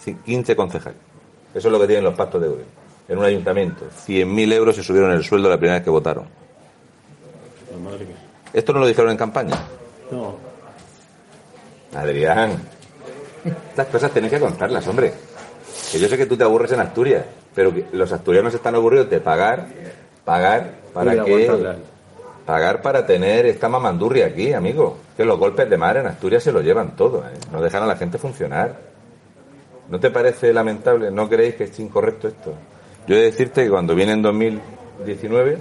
[0.04, 0.98] ci- 15 concejales.
[1.54, 2.72] Eso es lo que tienen los pactos de gobierno.
[3.08, 6.24] En un ayuntamiento, 100.000 euros se subieron el sueldo la primera vez que votaron.
[7.84, 8.16] Madre mía.
[8.52, 9.56] Esto no lo dijeron en campaña.
[10.10, 10.36] No,
[11.94, 12.52] Adrián,
[13.70, 15.12] estas cosas tenés que contarlas, hombre.
[15.94, 19.09] Que yo sé que tú te aburres en Asturias, pero que los asturianos están aburridos
[19.09, 19.68] de pagar,
[20.24, 21.76] pagar para aguantadla.
[22.44, 24.98] pagar para tener esta mamandurria aquí, amigo.
[25.16, 27.38] Que los golpes de mar en Asturias se lo llevan todo, ¿eh?
[27.52, 28.76] no dejan a la gente funcionar.
[29.88, 31.12] ¿No te parece lamentable?
[31.12, 32.54] ¿No creéis que es incorrecto esto?
[33.07, 35.59] Yo he de decirte que cuando viene en 2019,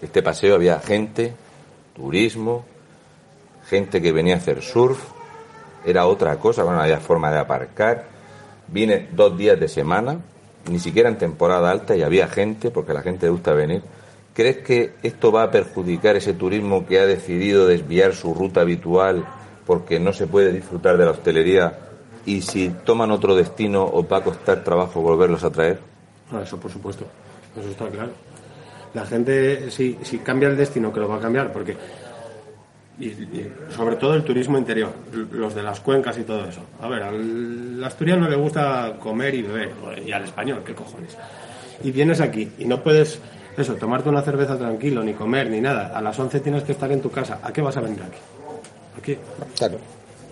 [0.00, 1.34] este paseo había gente,
[1.94, 2.64] turismo,
[3.68, 4.98] gente que venía a hacer surf,
[5.84, 8.09] era otra cosa, bueno, había forma de aparcar.
[8.72, 10.20] Vine dos días de semana,
[10.70, 13.82] ni siquiera en temporada alta y había gente, porque la gente le gusta venir.
[14.32, 19.24] ¿Crees que esto va a perjudicar ese turismo que ha decidido desviar su ruta habitual
[19.66, 21.78] porque no se puede disfrutar de la hostelería
[22.24, 25.80] y si toman otro destino os va a costar trabajo volverlos a traer?
[26.30, 27.04] No, eso por supuesto.
[27.58, 28.12] Eso está claro.
[28.94, 31.76] La gente, si, si cambia el destino, que lo va a cambiar, porque.
[33.00, 33.16] Y,
[33.74, 34.92] sobre todo el turismo interior,
[35.32, 36.60] los de las cuencas y todo eso.
[36.82, 39.70] A ver, al asturiano le gusta comer y beber,
[40.06, 41.16] y al español, ¿qué cojones?
[41.82, 43.18] Y vienes aquí y no puedes,
[43.56, 45.96] eso, tomarte una cerveza tranquilo, ni comer, ni nada.
[45.96, 47.38] A las 11 tienes que estar en tu casa.
[47.42, 48.18] ¿A qué vas a venir aquí?
[48.98, 49.18] Aquí.
[49.56, 49.78] Claro.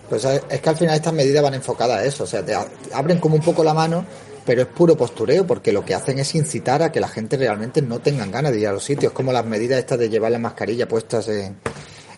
[0.07, 2.53] Pues es es que al final estas medidas van enfocadas a eso, o sea, te
[2.53, 4.05] a- abren como un poco la mano,
[4.45, 7.81] pero es puro postureo, porque lo que hacen es incitar a que la gente realmente
[7.81, 10.39] no tengan ganas de ir a los sitios, como las medidas estas de llevar la
[10.39, 11.55] mascarilla puestas en,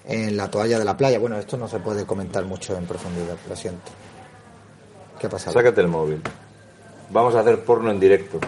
[0.05, 1.19] en la toalla de la playa.
[1.19, 3.91] Bueno, esto no se puede comentar mucho en profundidad, lo siento.
[5.19, 5.53] ¿Qué ha pasado?
[5.53, 6.21] Sácate el móvil.
[7.09, 8.39] Vamos a hacer porno en directo.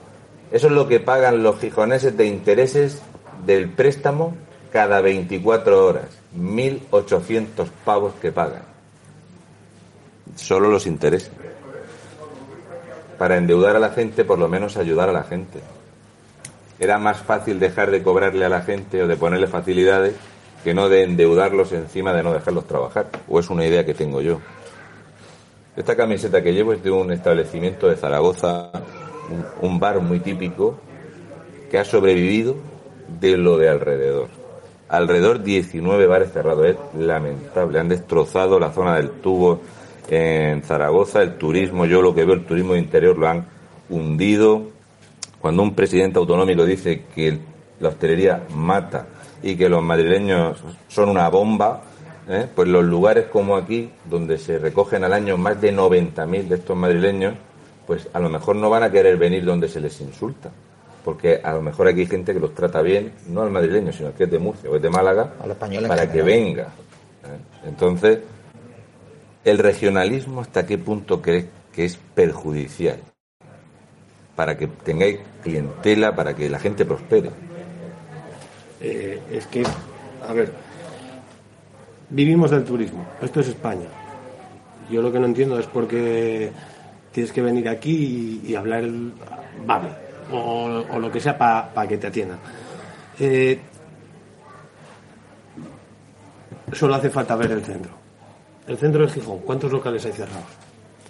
[0.51, 3.03] Eso es lo que pagan los gijoneses de intereses
[3.45, 4.35] del préstamo
[4.73, 6.07] cada 24 horas.
[6.37, 8.62] 1.800 pavos que pagan.
[10.37, 11.31] Solo los intereses.
[13.19, 15.61] Para endeudar a la gente, por lo menos ayudar a la gente.
[16.79, 20.14] Era más fácil dejar de cobrarle a la gente o de ponerle facilidades
[20.62, 23.09] que no de endeudarlos encima de no dejarlos trabajar.
[23.29, 24.40] O es una idea que tengo yo.
[25.77, 28.70] Esta camiseta que llevo es de un establecimiento de Zaragoza,
[29.62, 30.79] un, bar muy típico,
[31.70, 32.57] que ha sobrevivido
[33.20, 34.29] de lo de alrededor.
[34.88, 36.66] Alrededor 19 bares cerrados.
[36.66, 37.79] Es lamentable.
[37.79, 39.61] Han destrozado la zona del tubo
[40.09, 43.46] en Zaragoza, el turismo, yo lo que veo, el turismo interior lo han
[43.88, 44.64] hundido.
[45.40, 47.38] Cuando un presidente autonómico dice que
[47.79, 49.07] la hostelería mata
[49.42, 51.83] y que los madrileños son una bomba,
[52.29, 52.46] ¿eh?
[52.55, 56.76] pues los lugares como aquí, donde se recogen al año más de 90.000 de estos
[56.76, 57.35] madrileños,
[57.87, 60.50] pues a lo mejor no van a querer venir donde se les insulta.
[61.05, 64.09] porque a lo mejor aquí hay gente que los trata bien, no al madrileño, sino
[64.09, 65.33] al que es de Murcia o es de Málaga,
[65.88, 66.64] para que venga.
[67.24, 67.66] ¿eh?
[67.66, 68.18] Entonces,
[69.44, 73.00] ¿el regionalismo hasta qué punto crees que es perjudicial?
[74.37, 77.31] Para que tengáis clientela, para que la gente prospere.
[78.81, 79.62] Eh, es que,
[80.27, 80.53] a ver,
[82.09, 83.87] vivimos del turismo, esto es España.
[84.90, 86.51] Yo lo que no entiendo es por qué
[87.12, 89.12] tienes que venir aquí y, hablar el
[89.66, 89.90] vale,
[90.33, 92.38] o, lo que sea para que te atiendan.
[93.19, 93.61] Eh,
[96.73, 97.93] solo hace falta ver el centro.
[98.66, 100.45] El centro de Gijón, ¿cuántos locales hay cerrados?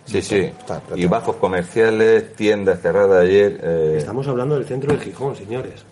[0.07, 0.51] Sí, sí.
[0.97, 3.61] Y bajos comerciales, tiendas cerradas ayer.
[3.63, 5.85] Eh, Estamos hablando del centro de Gijón, señores.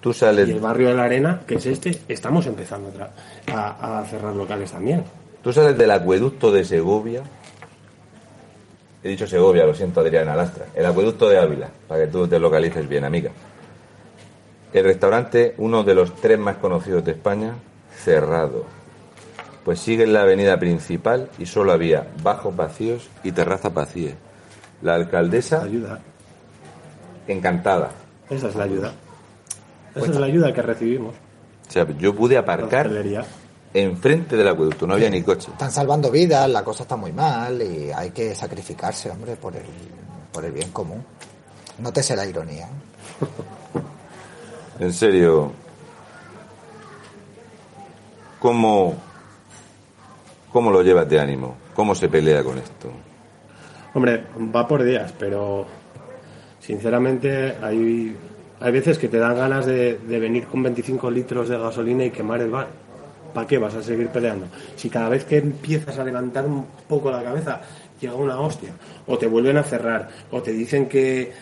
[0.00, 0.48] Tú sales...
[0.48, 2.90] Y el barrio de la Arena, que es este, estamos empezando
[3.52, 5.04] a, a cerrar locales también.
[5.42, 7.22] Tú sales del acueducto de Segovia.
[9.02, 10.66] He dicho Segovia, lo siento, Adriana Lastra.
[10.74, 13.30] El acueducto de Ávila, para que tú te localices bien, amiga.
[14.72, 17.54] El restaurante, uno de los tres más conocidos de España,
[18.04, 18.64] cerrado.
[19.64, 24.14] Pues sigue en la avenida principal y solo había bajos vacíos y terrazas vacías.
[24.80, 25.62] La alcaldesa.
[25.62, 25.98] Ayuda.
[27.26, 27.90] Encantada.
[28.30, 28.92] Esa es la ayuda.
[29.94, 31.14] Esa es la ayuda que recibimos.
[31.68, 32.90] O sea, yo pude aparcar
[33.72, 35.50] enfrente del acueducto, no había ni coche.
[35.52, 39.62] Están salvando vidas, la cosa está muy mal y hay que sacrificarse, hombre, por el,
[40.32, 41.04] por el bien común.
[41.78, 42.68] No te sé la ironía.
[44.80, 45.52] en serio,
[48.40, 48.94] ¿cómo,
[50.52, 51.56] ¿cómo lo llevas de ánimo?
[51.74, 52.90] ¿Cómo se pelea con esto?
[53.94, 54.24] Hombre,
[54.54, 55.66] va por días, pero
[56.60, 58.16] sinceramente hay
[58.60, 62.40] hay veces que te dan ganas de, venir con 25 litros de gasolina y quemar
[62.40, 62.68] el bar.
[63.32, 64.46] ¿Para qué vas a seguir peleando?
[64.76, 67.60] Si cada vez que empiezas a levantar un poco la cabeza
[68.00, 68.70] llega una hostia,
[69.06, 71.32] o te vuelven a cerrar, o te dicen que.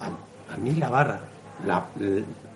[0.00, 1.20] A, mí la barra.
[1.66, 1.86] La,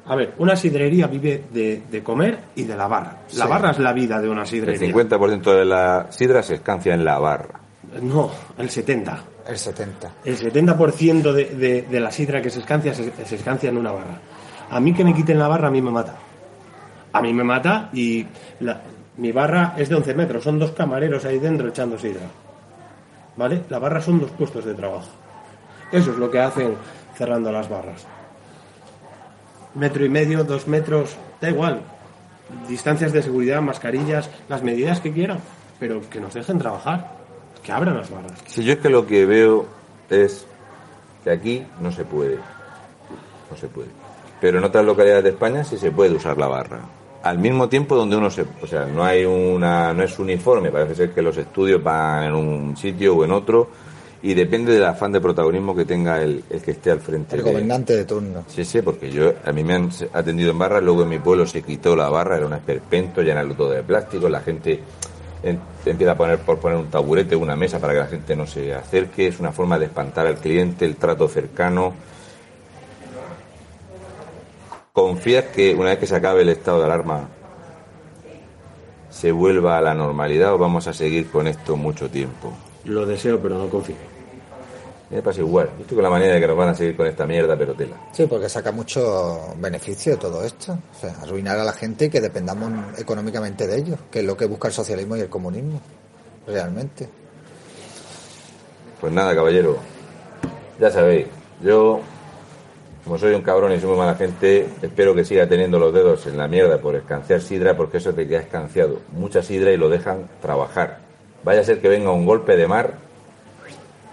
[0.06, 3.18] a ver, una sidrería vive de, comer y de la barra.
[3.36, 4.86] La barra es la vida de una sidrería.
[4.86, 7.61] El 50% de la sidra se escancia en la barra.
[8.00, 9.32] No, el 70%.
[9.46, 10.12] El 70.
[10.24, 14.20] El 70% de, de, de, la sidra que se escancia se, escancia en una barra.
[14.70, 16.14] A mí que me quiten la barra, a mí me mata.
[17.12, 18.24] A mí me mata y
[19.16, 22.22] mi barra es de 11 metros, son dos camareros ahí dentro echando sidra.
[23.36, 23.64] ¿Vale?
[23.68, 25.08] La barra son dos puestos de trabajo.
[25.90, 26.74] Eso es lo que hacen
[27.16, 28.06] cerrando las barras.
[29.74, 31.82] Metro y medio, dos metros, da igual.
[32.68, 35.38] Distancias de seguridad, mascarillas, las medidas que quieran,
[35.78, 37.21] pero que nos dejen trabajar
[37.62, 38.32] que abran las barras.
[38.46, 39.66] Si yo es que lo que veo
[40.10, 40.46] es
[41.24, 42.36] que aquí no se puede.
[43.50, 43.88] No se puede.
[44.40, 46.80] Pero en otras localidades de España sí se puede usar la barra.
[47.22, 50.96] Al mismo tiempo donde uno se, o sea, no hay una, no es uniforme, parece
[50.96, 53.70] ser que los estudios van en un sitio o en otro
[54.24, 57.36] y depende del afán de protagonismo que tenga el, el que esté al frente.
[57.36, 58.44] El gobernante de turno.
[58.48, 61.46] Sí, sí, porque yo, a mí me han atendido en barra, luego en mi pueblo
[61.46, 64.80] se quitó la barra, era un esperpento, llenarlo todo de plástico, la gente
[65.42, 68.74] empieza a poner por poner un taburete, una mesa para que la gente no se
[68.74, 71.94] acerque, es una forma de espantar al cliente, el trato cercano.
[74.92, 77.28] ¿Confías que una vez que se acabe el estado de alarma
[79.10, 82.52] se vuelva a la normalidad o vamos a seguir con esto mucho tiempo?
[82.84, 84.11] Lo deseo, pero no confío
[85.12, 85.68] me pasa igual.
[85.76, 87.74] Yo estoy con la manera de que nos van a seguir con esta mierda, pero
[87.74, 87.96] tela.
[88.12, 90.72] Sí, porque saca mucho beneficio de todo esto.
[90.72, 94.36] O sea, arruinar a la gente y que dependamos económicamente de ellos, que es lo
[94.36, 95.80] que busca el socialismo y el comunismo,
[96.46, 97.08] realmente.
[99.00, 99.76] Pues nada, caballero.
[100.80, 101.26] Ya sabéis,
[101.62, 102.00] yo,
[103.04, 106.26] como soy un cabrón y soy muy mala gente, espero que siga teniendo los dedos
[106.26, 109.90] en la mierda por escanciar sidra, porque eso te queda escanciado mucha sidra y lo
[109.90, 111.00] dejan trabajar.
[111.44, 113.11] Vaya a ser que venga un golpe de mar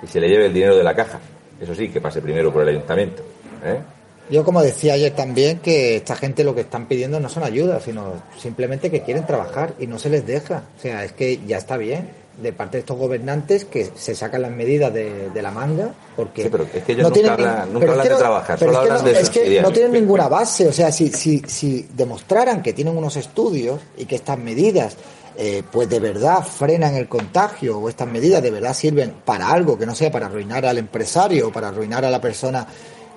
[0.01, 1.19] y se le lleve el dinero de la caja.
[1.59, 3.21] Eso sí, que pase primero por el ayuntamiento.
[3.63, 3.79] ¿eh?
[4.29, 7.83] Yo, como decía ayer también, que esta gente lo que están pidiendo no son ayudas,
[7.83, 10.63] sino simplemente que quieren trabajar y no se les deja.
[10.77, 14.41] O sea, es que ya está bien de parte de estos gobernantes que se sacan
[14.43, 18.07] las medidas de, la manga porque pero es que ellos no tienen hablan, nunca hablan
[18.07, 21.39] de trabajar solo hablan de es que no tienen ninguna base o sea si, si,
[21.47, 24.95] si demostraran que tienen unos estudios y que estas medidas
[25.37, 29.77] eh, pues de verdad frenan el contagio o estas medidas de verdad sirven para algo
[29.77, 32.67] que no sea para arruinar al empresario o para arruinar a la persona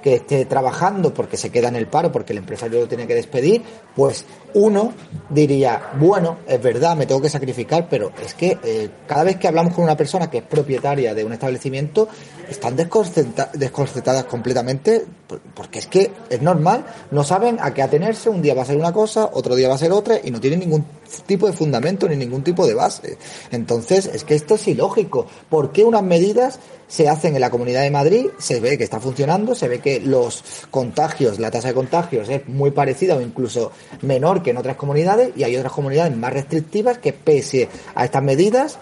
[0.02, 3.14] que esté trabajando porque se queda en el paro porque el empresario lo tiene que
[3.14, 3.62] despedir,
[3.94, 4.92] pues uno
[5.30, 9.48] diría, bueno, es verdad, me tengo que sacrificar, pero es que eh, cada vez que
[9.48, 12.08] hablamos con una persona que es propietaria de un establecimiento,
[12.48, 15.06] están desconcertadas completamente
[15.54, 18.76] porque es que es normal, no saben a qué atenerse, un día va a ser
[18.76, 20.84] una cosa, otro día va a ser otra y no tienen ningún
[21.26, 23.18] tipo de fundamento ni ningún tipo de base.
[23.50, 25.26] Entonces, es que esto es ilógico.
[25.48, 28.26] ¿Por qué unas medidas se hacen en la Comunidad de Madrid?
[28.38, 32.48] Se ve que está funcionando, se ve que los contagios, la tasa de contagios es
[32.48, 36.98] muy parecida o incluso menor que en otras comunidades y hay otras comunidades más restrictivas
[36.98, 38.78] que pese a estas medidas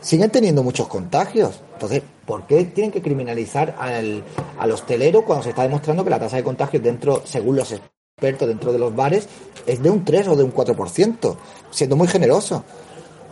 [0.00, 1.62] siguen teniendo muchos contagios.
[1.72, 4.22] Entonces, ¿por qué tienen que criminalizar al,
[4.58, 8.48] al hostelero cuando se está demostrando que la tasa de contagios dentro, según los expertos
[8.48, 9.28] dentro de los bares,
[9.66, 11.36] es de un 3 o de un 4%,
[11.70, 12.64] siendo muy generoso?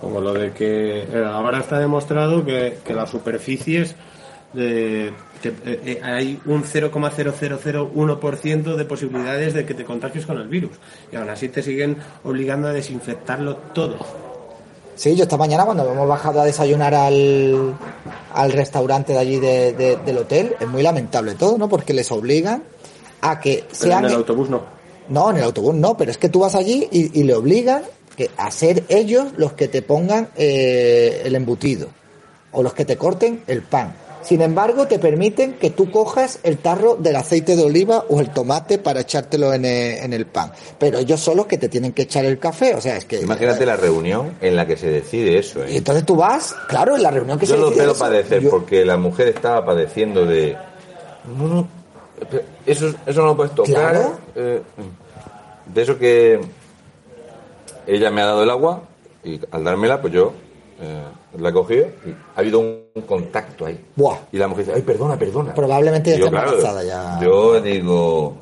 [0.00, 3.94] Como lo de que eh, ahora está demostrado que, que las superficies
[4.52, 10.48] de, que, eh, eh, hay un 0,0001% de posibilidades de que te contagies con el
[10.48, 10.72] virus.
[11.12, 13.96] Y aún así te siguen obligando a desinfectarlo todo.
[14.94, 17.74] Sí, yo esta mañana cuando hemos bajado a desayunar al,
[18.34, 21.68] al restaurante de allí de- de- del hotel, es muy lamentable todo, ¿no?
[21.68, 22.62] Porque les obligan
[23.22, 24.04] a que Pero sean...
[24.04, 24.62] en el autobús no.
[25.08, 27.82] No, en el autobús no, pero es que tú vas allí y, y le obligan
[28.16, 31.88] que a ser ellos los que te pongan eh, el embutido
[32.52, 33.94] o los que te corten el pan.
[34.22, 38.30] Sin embargo, te permiten que tú cojas el tarro del aceite de oliva o el
[38.30, 40.52] tomate para echártelo en el, en el pan.
[40.78, 42.74] Pero ellos son los que te tienen que echar el café.
[42.74, 43.20] O sea, es que.
[43.20, 45.60] Imagínate la reunión en la que se decide eso.
[45.66, 45.76] Y ¿eh?
[45.78, 48.40] entonces tú vas, claro, en la reunión que Yo se lo decide veo eso, padecer
[48.42, 50.56] yo- porque la mujer estaba padeciendo de.
[51.36, 51.68] No, no,
[52.66, 53.72] eso, eso no lo puedes tocar.
[53.92, 54.18] Claro.
[54.36, 54.62] eh,
[55.66, 56.40] de eso que
[57.86, 58.82] ella me ha dado el agua
[59.24, 60.32] y al dármela, pues yo
[60.80, 61.02] eh,
[61.38, 63.82] la he cogido y ha habido un contacto ahí.
[63.96, 64.18] Buah.
[64.32, 65.54] Y la mujer dice, ay, perdona, perdona.
[65.54, 67.18] Probablemente ya yo, claro, embarazada ya.
[67.22, 68.36] Yo digo,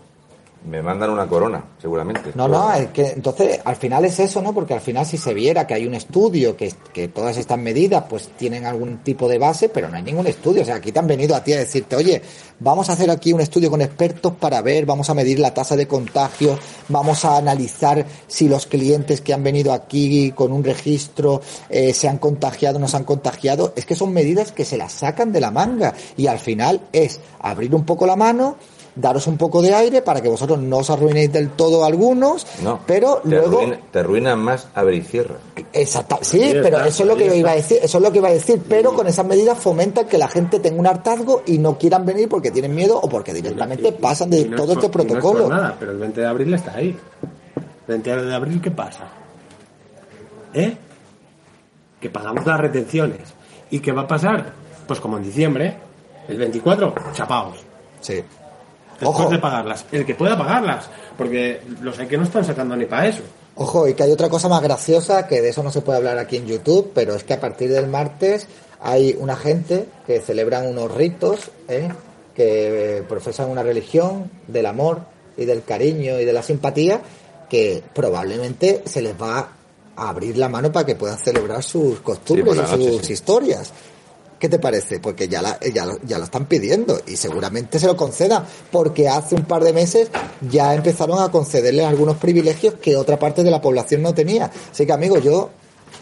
[0.64, 2.33] me mandan una corona, seguramente.
[2.35, 4.53] No, no, es que entonces al final es eso, ¿no?
[4.53, 8.05] Porque al final si se viera que hay un estudio, que, que todas estas medidas
[8.09, 10.62] pues tienen algún tipo de base, pero no hay ningún estudio.
[10.62, 12.20] O sea, aquí te han venido a ti a decirte, oye,
[12.59, 15.77] vamos a hacer aquí un estudio con expertos para ver, vamos a medir la tasa
[15.77, 21.40] de contagio, vamos a analizar si los clientes que han venido aquí con un registro
[21.70, 23.73] eh, se han contagiado o no se han contagiado.
[23.77, 27.20] Es que son medidas que se las sacan de la manga y al final es
[27.40, 28.57] abrir un poco la mano,
[29.01, 32.81] daros un poco de aire para que vosotros no os arruinéis del todo algunos, No,
[32.87, 35.37] pero te luego arruina, te arruinan más abre y cierra.
[35.73, 38.13] Exacta, sí, pero está, eso es lo que yo iba a decir, eso es lo
[38.13, 41.43] que iba a decir, pero con esas medidas fomentan que la gente tenga un hartazgo
[41.47, 44.57] y no quieran venir porque tienen miedo o porque directamente Y- pasan de y no
[44.57, 45.49] es todo por- este y no es por protocolo.
[45.49, 46.97] nada, pero el 20 de abril está ahí.
[47.57, 47.65] El
[48.03, 49.05] 20 de abril, ¿qué pasa?
[50.55, 50.77] ¿Eh?
[52.01, 53.21] Que pagamos las retenciones.
[53.71, 54.53] ¿Y qué va a pasar?
[54.87, 55.77] Pues como en diciembre,
[56.29, 57.59] el 24, chapaos.
[58.01, 58.23] Sí.
[59.01, 59.31] Después Ojo.
[59.31, 59.87] de pagarlas.
[59.91, 60.91] El que pueda pagarlas.
[61.17, 63.23] Porque los hay que no están sacando ni para eso.
[63.57, 66.19] Ojo, y que hay otra cosa más graciosa, que de eso no se puede hablar
[66.19, 68.47] aquí en YouTube, pero es que a partir del martes
[68.81, 71.89] hay una gente que celebran unos ritos, ¿eh?
[72.35, 75.01] que profesan una religión del amor
[75.37, 77.01] y del cariño y de la simpatía,
[77.49, 79.49] que probablemente se les va
[79.97, 83.13] a abrir la mano para que puedan celebrar sus costumbres y noche, sus sí.
[83.15, 83.73] historias.
[84.40, 85.00] ¿Qué te parece?
[85.00, 89.07] Porque ya, la, ya, lo, ya lo están pidiendo y seguramente se lo concedan, porque
[89.07, 93.50] hace un par de meses ya empezaron a concederles algunos privilegios que otra parte de
[93.50, 94.50] la población no tenía.
[94.72, 95.50] Así que, amigo, yo,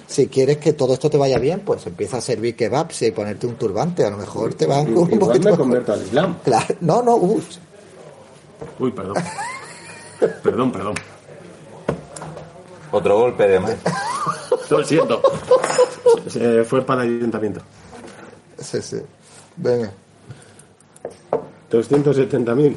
[0.07, 3.49] si quieres que todo esto te vaya bien, pues empieza a servir kebabs y ponerte
[3.49, 4.05] un turbante.
[4.05, 6.39] A lo mejor te van un Igual poquito me convierto al Islam.
[6.45, 7.43] Claro, no, no, uy.
[8.79, 9.17] Uy, perdón.
[10.45, 10.95] perdón, perdón.
[12.93, 13.75] Otro golpe de más.
[14.71, 15.21] Lo siento.
[16.29, 17.63] Se fue para el ayuntamiento.
[18.61, 18.99] Sí, sí.
[19.57, 19.91] Venga.
[21.71, 22.75] 270.000.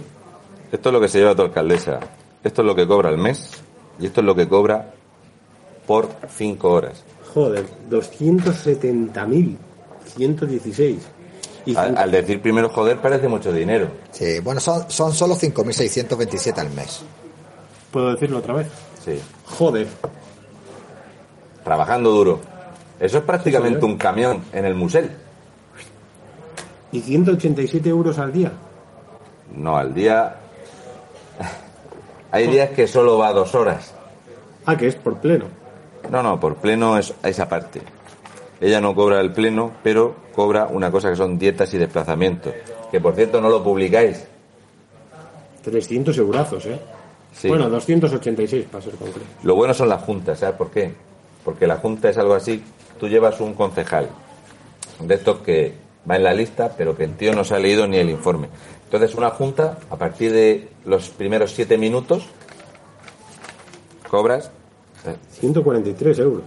[0.72, 2.00] Esto es lo que se lleva tu alcaldesa.
[2.44, 3.52] Esto es lo que cobra al mes
[4.00, 4.94] y esto es lo que cobra
[5.86, 7.04] por cinco horas.
[7.34, 9.58] Joder, 270.000.
[10.16, 11.00] 116.
[11.66, 13.88] Y Al, al decir primero joder parece mucho dinero.
[14.12, 17.02] Sí, bueno, son, son solo 5.627 al mes.
[17.92, 18.68] ¿Puedo decirlo otra vez?
[19.06, 19.20] Sí.
[19.46, 19.88] Joder.
[21.64, 22.40] Trabajando duro.
[23.00, 25.12] Eso es prácticamente Sí, un camión en el musel.
[26.92, 28.52] ¿Y 187 euros al día?
[29.56, 30.36] No, al día.
[32.32, 33.94] Hay días que solo va dos horas.
[34.66, 35.46] Ah, que es por pleno.
[36.10, 37.82] No, no, por pleno es a esa parte.
[38.60, 42.54] Ella no cobra el pleno, pero cobra una cosa que son dietas y desplazamientos.
[42.92, 44.26] Que por cierto no lo publicáis.
[45.64, 46.80] 300 eurazos, ¿eh?
[47.34, 47.48] Sí.
[47.48, 49.28] Bueno, 286 para ser concreto.
[49.44, 50.94] Lo bueno son las juntas, ¿sabes por qué?
[51.46, 52.62] Porque la junta es algo así,
[53.00, 54.10] tú llevas un concejal
[55.00, 55.74] de estos que
[56.10, 58.48] va en la lista, pero que el tío no se ha leído ni el informe.
[58.86, 62.26] Entonces una junta, a partir de los primeros siete minutos,
[64.10, 64.52] cobras
[65.06, 66.44] eh, 143 euros.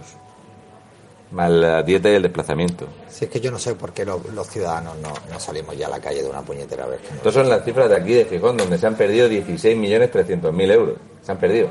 [1.31, 2.87] más la dieta y el desplazamiento.
[3.09, 5.87] Si es que yo no sé por qué lo- los ciudadanos no, no salimos ya
[5.87, 7.01] a la calle de una puñetera vez.
[7.13, 10.95] Estas son las cifras de aquí de Gijón, donde se han perdido 16.300.000 euros.
[11.23, 11.69] Se han perdido.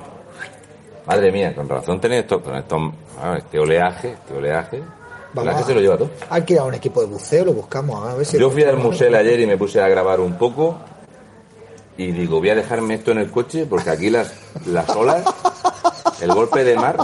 [1.07, 2.93] Madre mía, con razón tenéis esto, con esto,
[3.39, 4.83] este oleaje, este oleaje.
[5.35, 6.11] Vamos oleaje a- se lo lleva todo.
[6.31, 8.07] Hay que ir a un equipo de buceo, lo buscamos.
[8.09, 10.79] A ver si Yo fui al museo ayer y me puse a grabar un poco
[11.97, 14.33] y digo, voy a dejarme esto en el coche porque aquí las,
[14.67, 15.25] las olas,
[16.21, 16.97] el golpe de mar.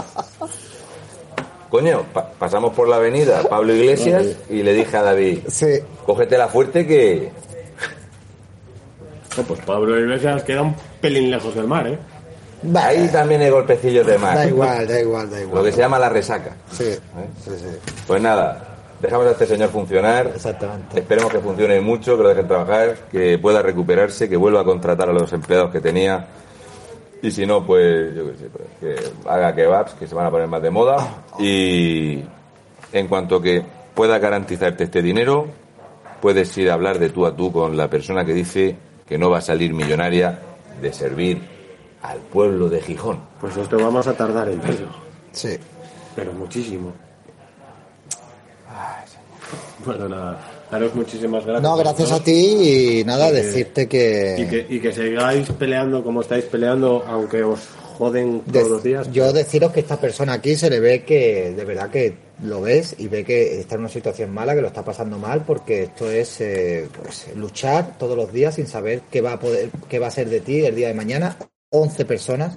[1.69, 5.79] Coño, pa- pasamos por la avenida Pablo Iglesias y le dije a David, Sí.
[6.05, 7.31] cógetela fuerte que...
[9.37, 11.97] No, pues Pablo Iglesias queda un pelín lejos del mar, ¿eh?
[12.75, 14.35] Ahí también hay golpecillos de mar.
[14.35, 15.63] da igual, da igual, da Lo igual.
[15.65, 16.55] que se llama la resaca.
[16.71, 16.93] Sí,
[17.43, 17.91] sí, sí.
[18.05, 20.27] Pues nada, dejamos a este señor funcionar.
[20.27, 20.99] Exactamente.
[20.99, 25.09] Esperemos que funcione mucho, que lo dejen trabajar, que pueda recuperarse, que vuelva a contratar
[25.09, 26.27] a los empleados que tenía.
[27.23, 30.31] Y si no, pues yo qué sé, pues, que haga kebabs, que se van a
[30.31, 31.23] poner más de moda.
[31.39, 32.23] Y
[32.93, 35.47] en cuanto que pueda garantizarte este dinero,
[36.21, 38.75] puedes ir a hablar de tú a tú con la persona que dice
[39.07, 40.39] que no va a salir millonaria
[40.81, 41.41] de servir
[42.01, 43.19] al pueblo de Gijón.
[43.39, 44.87] Pues esto vamos a tardar en verlo.
[45.31, 45.57] Sí.
[46.15, 46.93] Pero muchísimo.
[49.85, 50.39] Bueno, nada.
[50.69, 51.63] Daros muchísimas gracias.
[51.63, 54.47] No, gracias a ti y nada, decirte Y que...
[54.49, 57.59] que, y que sigáis peleando como estáis peleando, aunque os
[57.97, 59.11] joden de- todos los días.
[59.11, 62.95] yo deciros que esta persona aquí se le ve que de verdad que lo ves
[62.97, 66.09] y ve que está en una situación mala, que lo está pasando mal, porque esto
[66.09, 70.07] es eh, pues, luchar todos los días sin saber qué va a poder, qué va
[70.07, 71.35] a ser de ti el día de mañana.
[71.73, 72.55] 11 personas,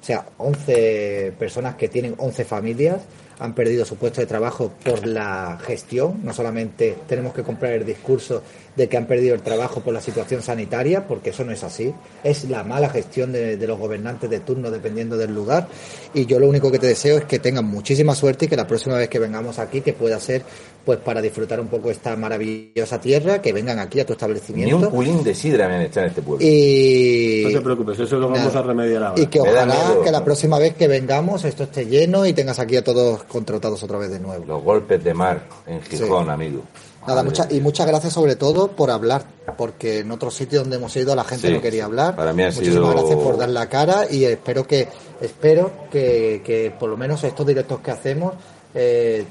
[0.00, 3.02] o sea, 11 personas que tienen 11 familias
[3.38, 6.20] han perdido su puesto de trabajo por la gestión.
[6.24, 8.42] No solamente tenemos que comprar el discurso
[8.78, 11.92] de que han perdido el trabajo por la situación sanitaria, porque eso no es así.
[12.24, 15.68] Es la mala gestión de, de los gobernantes de turno dependiendo del lugar.
[16.14, 18.66] Y yo lo único que te deseo es que tengan muchísima suerte y que la
[18.66, 20.42] próxima vez que vengamos aquí, que pueda ser
[20.84, 24.16] pues para disfrutar un poco esta maravillosa tierra, que vengan aquí a tu Ni un
[24.16, 24.90] establecimiento.
[24.90, 26.46] culín de sidra me han echado en este pueblo.
[26.46, 28.60] Y, No te preocupes, eso lo vamos Nada.
[28.60, 29.20] a remediar ahora.
[29.20, 30.02] y que Me ojalá miedo.
[30.02, 33.82] que la próxima vez que vengamos esto esté lleno y tengas aquí a todos contratados
[33.82, 34.44] otra vez de nuevo.
[34.46, 36.62] Los golpes de mar en Gijón, amigo.
[37.08, 39.22] Nada, mucha, y muchas gracias sobre todo por hablar,
[39.56, 42.14] porque en otros sitios donde hemos ido la gente Sí, no quería hablar.
[42.16, 44.88] para mí ha Muchísimas sido- gracias por dar la cara y espero que
[45.20, 48.34] espero que, que por lo menos estos directos que hacemos
[48.74, 49.24] eh,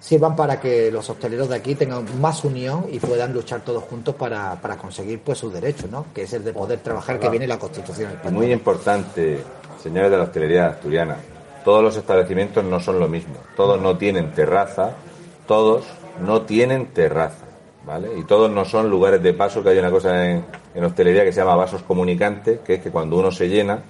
[0.00, 4.14] sirvan para que los hosteleros de aquí tengan más unión y puedan luchar todos juntos
[4.14, 6.06] para, para conseguir pues sus derechos, ¿no?
[6.14, 8.38] Que es el de poder trabajar que viene la Constitución española.
[8.44, 9.40] muy importante,
[9.82, 11.16] señores de la hostelería asturiana,
[11.64, 13.34] todos los establecimientos no son lo mismo.
[13.56, 14.92] Todos no tienen terraza,
[15.46, 15.84] todos
[16.20, 17.46] no tienen terraza,
[17.84, 18.08] ¿vale?
[18.18, 20.44] Y todos no son lugares de paso, que hay una cosa en,
[20.74, 23.82] en hostelería que se llama vasos comunicantes, que es que cuando uno se llena,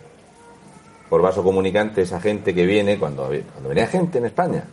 [1.11, 4.65] por vaso comunicante, esa gente que viene, cuando, cuando venía gente en España,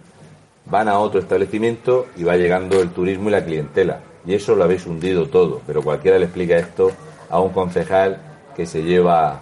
[0.65, 4.01] van a otro establecimiento y va llegando el turismo y la clientela.
[4.25, 5.61] Y eso lo habéis hundido todo.
[5.65, 6.91] Pero cualquiera le explica esto
[7.29, 8.21] a un concejal
[8.55, 9.41] que se lleva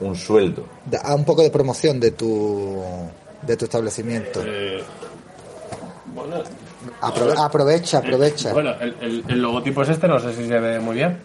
[0.00, 0.64] un sueldo.
[0.86, 2.82] Da a un poco de promoción de tu
[3.42, 4.42] de tu establecimiento.
[4.42, 4.82] Eh,
[7.06, 8.52] Aprove- aprovecha, aprovecha.
[8.52, 11.18] bueno el, el- el logotipo es este, no sé si se ve muy bien.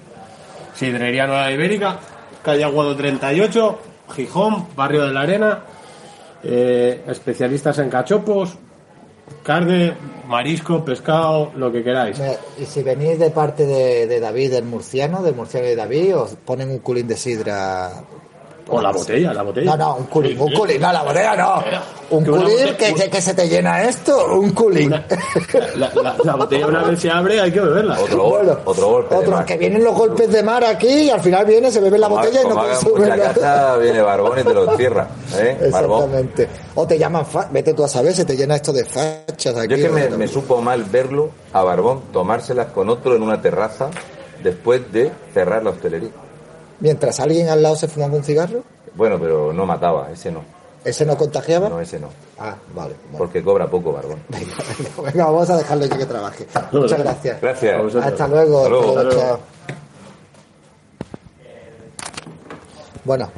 [0.75, 1.99] Sidrería Nueva Ibérica,
[2.43, 3.80] calle Aguado 38,
[4.15, 5.59] Gijón, barrio de la Arena.
[6.41, 8.55] eh, especialistas en cachopos,
[9.43, 9.93] carne,
[10.27, 12.17] marisco, pescado, lo que queráis.
[12.57, 16.36] Y si venís de parte de, de David, del murciano, del murciano de David, os
[16.36, 17.91] ponen un culín de sidra.
[18.72, 19.76] O la botella, la botella.
[19.76, 21.63] No, no, un culín, un culín, no, la botella no.
[22.11, 24.89] Un culín, que, que, que se te llena esto, un culín.
[25.76, 27.99] La, la- la botella una vez se abre hay que beberla.
[27.99, 29.15] Otro, gol- Bueno, otro golpe.
[29.15, 32.07] otro, que vienen los golpes de mar aquí y al final viene, se bebe la
[32.09, 33.34] Como- botella y no consume nada.
[33.34, 35.07] caza, viene Barbón y te lo cierra.
[35.38, 35.70] ¿eh?
[35.72, 36.03] Barbón.
[36.03, 36.47] Exactamente.
[36.76, 39.67] O te llaman, vete tú a saber, se te llena esto de fachas aquí.
[39.70, 43.41] Yo es que me, me supo mal verlo a Barbón tomárselas con otro en una
[43.41, 43.89] terraza
[44.43, 46.09] después de cerrar la hostelería.
[46.80, 48.63] Mientras alguien al lado se fumaba un cigarro,
[48.95, 50.41] Bueno, pero no mataba, ese no.
[50.84, 51.67] ese no contagiaba.
[51.69, 52.07] No, ese no.
[52.39, 52.95] Ah, vale.
[53.11, 53.17] bueno.
[53.17, 54.19] Porque cobra poco, Barbón.
[55.03, 56.47] Venga, vamos a dejarlo ya que trabaje.
[56.71, 57.41] Muchas gracias.
[57.41, 57.95] Gracias.
[57.95, 58.07] Hasta luego.
[58.07, 58.59] Hasta luego.
[58.59, 59.19] Hasta luego, Hasta luego.
[59.21, 59.39] chao.
[63.05, 63.30] Bueno,